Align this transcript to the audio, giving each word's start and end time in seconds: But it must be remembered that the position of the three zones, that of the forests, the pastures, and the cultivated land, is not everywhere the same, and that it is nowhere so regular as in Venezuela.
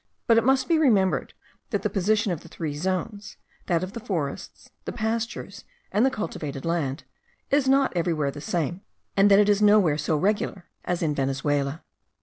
But 0.25 0.39
it 0.39 0.43
must 0.43 0.67
be 0.67 0.79
remembered 0.79 1.35
that 1.69 1.83
the 1.83 1.87
position 1.91 2.31
of 2.31 2.41
the 2.41 2.47
three 2.47 2.73
zones, 2.73 3.37
that 3.67 3.83
of 3.83 3.93
the 3.93 3.99
forests, 3.99 4.71
the 4.85 4.91
pastures, 4.91 5.63
and 5.91 6.03
the 6.03 6.09
cultivated 6.09 6.65
land, 6.65 7.03
is 7.51 7.69
not 7.69 7.93
everywhere 7.95 8.31
the 8.31 8.41
same, 8.41 8.81
and 9.15 9.29
that 9.29 9.37
it 9.37 9.47
is 9.47 9.61
nowhere 9.61 9.99
so 9.99 10.17
regular 10.17 10.65
as 10.85 11.03
in 11.03 11.13
Venezuela. 11.13 11.83